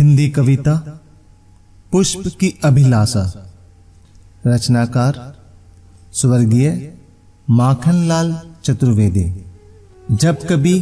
[0.00, 1.00] हिंदी कविता,
[1.92, 3.52] पुष्प की अभिलाषा।
[4.46, 5.36] रचनाकार,
[6.12, 6.94] स्वर्गीय
[7.50, 9.44] माखनलाल चतुर्वेदी।
[10.12, 10.78] जब कभी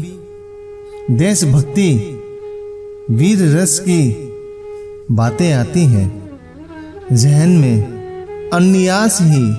[1.11, 1.97] देशभक्ति,
[3.11, 4.15] वीर रस की
[5.11, 6.31] बातें आती हैं,
[7.13, 7.85] जहन में
[8.51, 9.55] अन्यास ही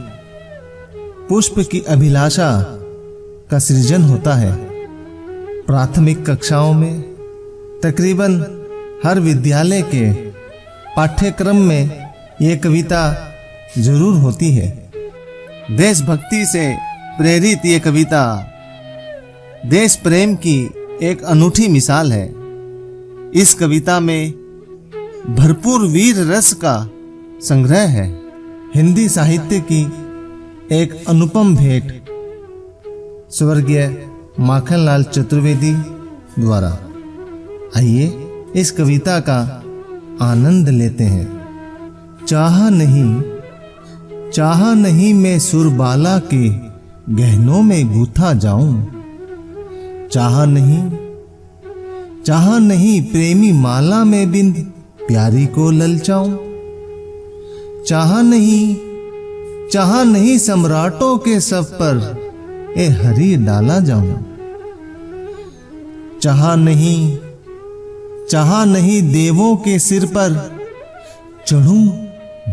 [1.29, 2.61] पुष्प की अभिलाषा
[3.51, 4.55] का सृजन होता है।
[5.61, 7.01] प्राथमिक कक्षाओं में
[7.83, 8.58] तकरीबन
[9.05, 10.11] हर विद्यालय के
[10.95, 12.11] पाठ्यक्रम में
[12.41, 13.01] ये कविता
[13.77, 14.67] ज़रूर होती है।
[15.71, 16.75] देशभक्ति से
[17.17, 18.21] प्रेरित ये कविता
[19.65, 20.57] देश प्रेम की
[21.03, 22.25] एक अनूठी मिसाल है।
[23.41, 24.31] इस कविता में
[25.29, 26.77] भरपूर वीर रस का
[27.41, 28.07] संग्रह है।
[28.75, 29.81] हिंदी साहित्य की
[30.71, 31.91] एक अनुपम भेंट।
[33.31, 34.07] स्वर्गीय
[34.39, 35.73] माखनलाल चतुर्वेदी
[36.41, 36.77] द्वारा।
[37.77, 38.07] आइए
[38.55, 39.63] इस कविता का
[40.21, 43.21] आनंद लेते हैं। चाह नहीं
[44.31, 46.49] चाह नहीं मैं सुरबाला के
[47.13, 48.91] गहनों में गूथा जाऊँ।
[50.11, 50.97] चाह नहीं
[52.23, 54.73] चाह नहीं प्रेमी माला में बिंद
[55.07, 56.37] प्यारी को ललचाऊं।
[57.87, 58.75] चाह नहीं
[59.73, 62.17] चाह नहीं सम्राटों के सब पर
[62.77, 64.25] ए हरी डाला जाऊँ।
[66.21, 67.17] चाह नहीं
[68.31, 70.59] चाह नहीं देवों के सिर पर।
[71.47, 71.87] चढ़ूं,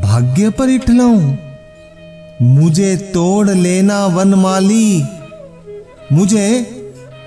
[0.01, 1.37] भाग्य पर इठलाऊं
[2.43, 5.05] मुझे तोड़ लेना वनमाली।
[6.13, 6.63] मुझे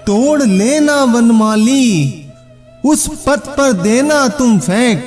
[0.06, 2.26] तोड़ लेना वनमाली।
[2.86, 5.04] उस पथ पर देना तुम फेंक।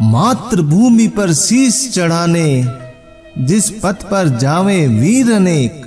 [0.00, 2.66] मातृभूमि पर शीश चढ़ाने।
[3.38, 5.86] जिस पथ पर जावे वीर अनेक।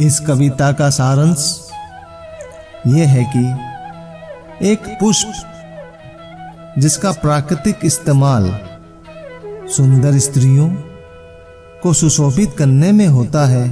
[0.00, 1.65] इस कविता का सारांश
[2.86, 5.32] यह है कि एक पुष्प
[6.78, 8.48] जिसका प्राकृतिक इस्तेमाल
[9.68, 10.68] सुंदर स्त्रियों
[11.82, 13.68] को सुशोभित करने में होता है,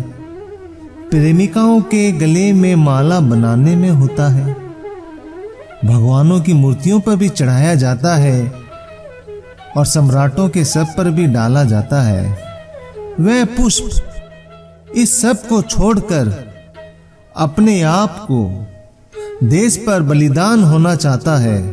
[1.10, 4.52] प्रेमिकाओं के गले में माला बनाने में होता है,
[5.84, 8.52] भगवानों की मूर्तियों पर भी चढ़ाया जाता है
[9.76, 12.26] और सम्राटों के सब पर भी डाला जाता है।
[13.20, 16.32] वह पुष्प इस सबको छोड़कर
[17.36, 18.66] अपने आप को
[19.42, 21.72] देश पर बलिदान होना चाहता है।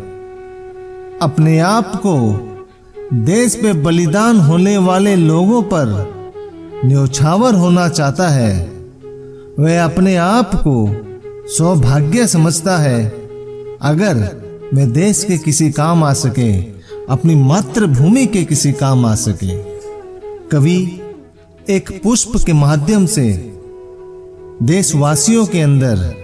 [1.22, 2.16] अपने आप को
[3.13, 6.13] देश पे बलिदान होने वाले लोगों पर
[6.85, 8.72] न्योछावर होना चाहता है।
[9.59, 10.89] वह अपने आप को
[11.47, 13.09] सौभाग्य समझता है।
[13.81, 14.16] अगर
[14.73, 16.61] वह देश के किसी काम आ सके,
[17.09, 19.57] अपनी मातृभूमि के किसी काम आ सके।
[20.47, 21.01] कवि
[21.69, 23.53] एक पुष्प के माध्यम से
[24.63, 26.22] देशवासियों के अंदर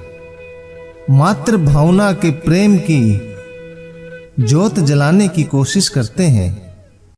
[1.10, 3.36] मातृ भावना के प्रेम की
[4.40, 6.67] ज्योत जलाने की कोशिश करते हैं।